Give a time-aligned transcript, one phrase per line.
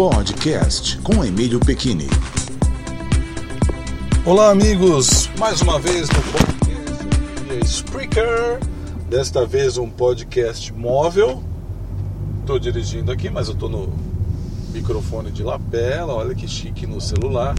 [0.00, 2.08] Podcast com Emílio Pequini.
[4.24, 5.28] Olá, amigos!
[5.38, 8.60] Mais uma vez no podcast Spreaker.
[9.10, 11.44] Desta vez um podcast móvel.
[12.40, 13.92] Estou dirigindo aqui, mas eu estou no
[14.72, 16.14] microfone de lapela.
[16.14, 17.54] Olha que chique no celular.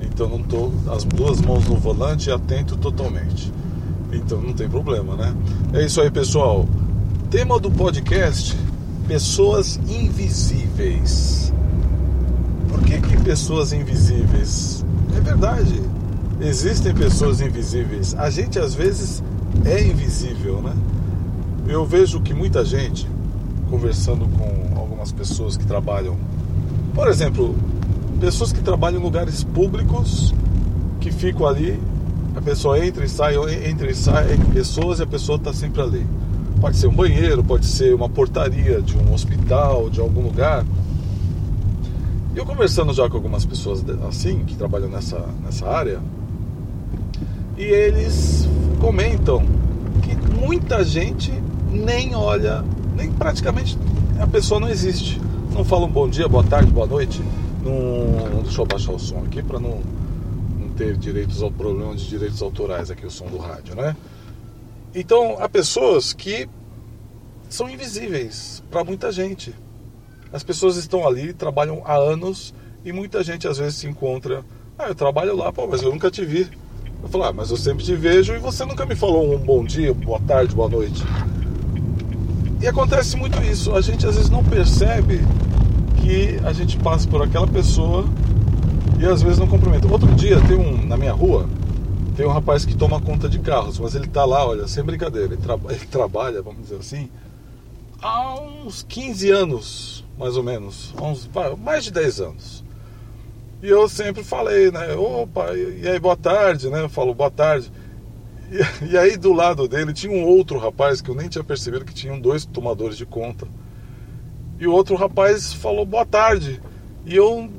[0.00, 3.52] Então não estou as duas mãos no volante e atento totalmente.
[4.10, 5.36] Então não tem problema, né?
[5.74, 6.66] É isso aí, pessoal.
[7.30, 8.56] Tema do podcast:
[9.06, 11.51] pessoas invisíveis.
[12.92, 14.84] Que, que pessoas invisíveis?
[15.16, 15.80] É verdade,
[16.40, 18.14] existem pessoas invisíveis.
[18.18, 19.22] A gente às vezes
[19.64, 20.74] é invisível, né?
[21.66, 23.08] Eu vejo que muita gente,
[23.70, 26.16] conversando com algumas pessoas que trabalham,
[26.94, 27.54] por exemplo,
[28.20, 30.34] pessoas que trabalham em lugares públicos,
[31.00, 31.80] que ficam ali,
[32.36, 33.34] a pessoa entra e sai,
[33.66, 36.06] entra e sai pessoas e a pessoa está sempre ali.
[36.60, 40.64] Pode ser um banheiro, pode ser uma portaria de um hospital, de algum lugar.
[42.34, 46.00] E eu conversando já com algumas pessoas assim, que trabalham nessa, nessa área,
[47.58, 48.48] e eles
[48.80, 49.44] comentam
[50.02, 51.30] que muita gente
[51.70, 52.64] nem olha,
[52.96, 53.78] nem praticamente
[54.18, 55.20] a pessoa não existe.
[55.52, 57.20] Não fala um bom dia, boa tarde, boa noite.
[57.62, 59.80] Não, deixa eu baixar o som aqui para não,
[60.58, 63.94] não ter direitos ao problema de direitos autorais aqui, o som do rádio, né?
[64.94, 66.48] Então, há pessoas que
[67.48, 69.54] são invisíveis para muita gente.
[70.32, 74.44] As pessoas estão ali, trabalham há anos e muita gente às vezes se encontra.
[74.78, 76.48] Ah, eu trabalho lá, pô, mas eu nunca te vi.
[77.02, 79.64] Eu falo, ah, mas eu sempre te vejo e você nunca me falou um bom
[79.64, 81.02] dia, boa tarde, boa noite.
[82.60, 83.74] E acontece muito isso.
[83.74, 85.20] A gente às vezes não percebe
[86.00, 88.04] que a gente passa por aquela pessoa
[89.00, 89.88] e às vezes não cumprimenta.
[89.88, 91.48] Outro dia tem um na minha rua,
[92.16, 95.34] tem um rapaz que toma conta de carros, mas ele tá lá, olha, sem brincadeira,
[95.34, 97.08] ele, tra ele trabalha, vamos dizer assim,
[98.00, 102.64] há uns 15 anos, mais ou menos, uns, mais de 10 anos.
[103.62, 107.70] E eu sempre falei, né, opa, e aí boa tarde, né, eu falo boa tarde.
[108.50, 111.84] E, e aí do lado dele tinha um outro rapaz que eu nem tinha percebido
[111.84, 113.46] que tinham dois tomadores de conta.
[114.58, 116.60] E o outro rapaz falou boa tarde.
[117.04, 117.50] E eu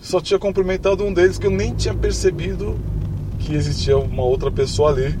[0.00, 2.78] só tinha cumprimentado um deles que eu nem tinha percebido
[3.38, 5.18] que existia uma outra pessoa ali.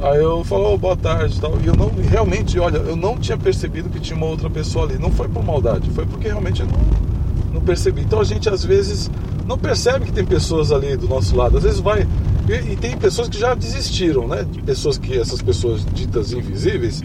[0.00, 1.58] Aí eu falo, oh, boa tarde tal.
[1.62, 4.98] E eu não, realmente, olha, eu não tinha percebido que tinha uma outra pessoa ali.
[4.98, 8.02] Não foi por maldade, foi porque realmente eu não, não percebi.
[8.02, 9.10] Então a gente às vezes
[9.46, 11.56] não percebe que tem pessoas ali do nosso lado.
[11.56, 12.06] Às vezes vai.
[12.48, 14.46] E, e tem pessoas que já desistiram, né?
[14.64, 17.02] Pessoas que, essas pessoas ditas invisíveis,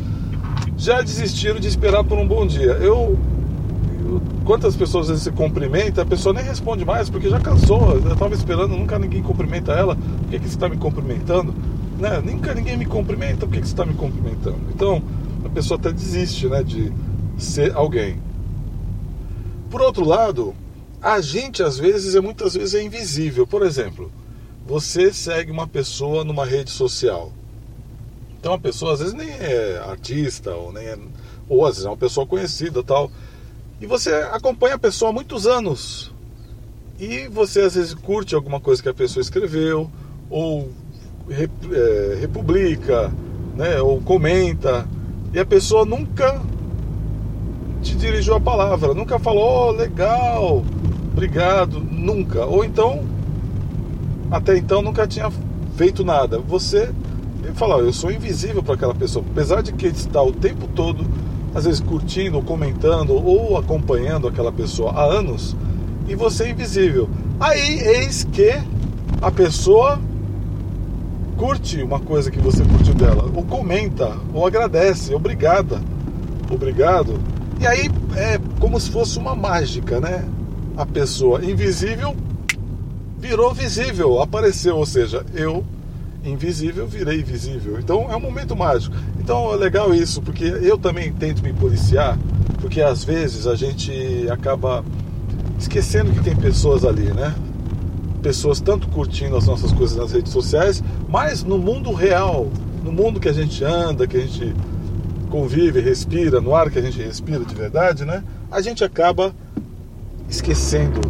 [0.77, 2.71] já desistiram de esperar por um bom dia.
[2.71, 3.17] Eu
[4.43, 7.91] quantas pessoas às vezes se cumprimenta, a pessoa nem responde mais porque já cansou.
[7.91, 9.95] Eu estava esperando, nunca ninguém cumprimenta ela.
[9.95, 11.53] Por que, que você está me cumprimentando?
[12.01, 12.19] Né?
[12.19, 14.59] Nunca ninguém me cumprimenta, por que, que você está me cumprimentando?
[14.73, 15.03] Então
[15.45, 16.91] a pessoa até desiste né, de
[17.37, 18.19] ser alguém.
[19.69, 20.55] Por outro lado,
[20.99, 23.45] a gente às vezes é muitas vezes é invisível.
[23.45, 24.11] Por exemplo,
[24.65, 27.31] você segue uma pessoa numa rede social.
[28.39, 30.97] Então a pessoa às vezes nem é artista ou nem é,
[31.47, 33.11] ou às vezes é uma pessoa conhecida tal
[33.79, 36.11] e você acompanha a pessoa há muitos anos.
[36.99, 39.89] E você às vezes curte alguma coisa que a pessoa escreveu,
[40.29, 40.71] ou
[42.19, 43.11] republica,
[43.55, 44.87] né, ou comenta,
[45.33, 46.41] e a pessoa nunca
[47.81, 50.63] te dirigiu a palavra, nunca falou, oh, legal,
[51.11, 52.45] obrigado, nunca.
[52.45, 53.03] Ou então,
[54.29, 55.31] até então nunca tinha
[55.75, 56.39] feito nada.
[56.39, 56.91] Você
[57.55, 61.05] fala, oh, eu sou invisível para aquela pessoa, apesar de que está o tempo todo
[61.53, 65.55] às vezes curtindo, comentando ou acompanhando aquela pessoa há anos
[66.07, 67.09] e você é invisível.
[67.39, 68.53] Aí eis que
[69.21, 69.99] a pessoa
[71.41, 75.81] curte uma coisa que você curtiu dela, ou comenta, ou agradece, obrigada,
[76.51, 77.19] obrigado.
[77.59, 80.23] E aí é como se fosse uma mágica, né?
[80.77, 82.15] A pessoa invisível
[83.17, 85.65] virou visível, apareceu, ou seja, eu
[86.23, 87.79] invisível, virei visível.
[87.79, 88.95] Então é um momento mágico.
[89.19, 92.19] Então é legal isso, porque eu também tento me policiar,
[92.59, 93.91] porque às vezes a gente
[94.29, 94.85] acaba
[95.57, 97.33] esquecendo que tem pessoas ali, né?
[98.21, 102.47] Pessoas tanto curtindo as nossas coisas nas redes sociais, mas no mundo real,
[102.83, 104.53] no mundo que a gente anda, que a gente
[105.29, 108.23] convive, respira, no ar que a gente respira de verdade, né?
[108.51, 109.33] A gente acaba
[110.29, 111.01] esquecendo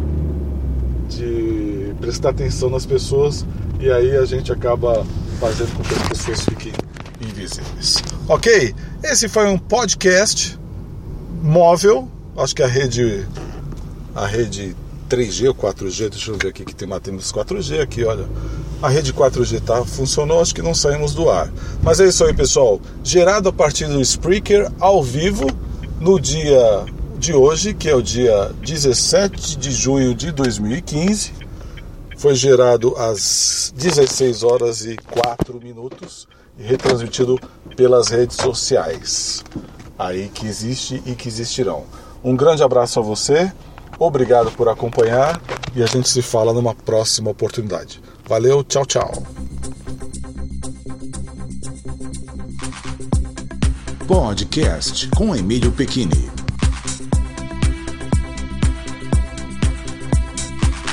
[1.08, 3.44] de prestar atenção nas pessoas
[3.78, 5.04] e aí a gente acaba
[5.38, 6.72] fazendo com que as pessoas fiquem
[7.20, 8.02] invisíveis.
[8.28, 8.74] Ok?
[9.02, 10.58] Esse foi um podcast
[11.42, 12.08] móvel.
[12.36, 13.26] Acho que a rede
[14.14, 14.76] a rede
[15.12, 18.26] 3G ou 4G, deixa eu ver aqui que tem temos 4G aqui, olha.
[18.80, 21.52] A rede 4G tá, funcionou, acho que não saímos do ar.
[21.82, 22.80] Mas é isso aí, pessoal.
[23.04, 25.46] Gerado a partir do Spreaker ao vivo
[26.00, 26.86] no dia
[27.18, 31.32] de hoje, que é o dia 17 de junho de 2015.
[32.16, 36.26] Foi gerado às 16 horas e 4 minutos
[36.58, 37.38] e retransmitido
[37.76, 39.44] pelas redes sociais.
[39.98, 41.84] Aí que existe e que existirão.
[42.24, 43.52] Um grande abraço a você,
[44.02, 45.40] obrigado por acompanhar
[45.74, 48.00] e a gente se fala numa próxima oportunidade.
[48.28, 49.12] Valeu, tchau, tchau.
[54.06, 56.31] Podcast com Emílio Pequini.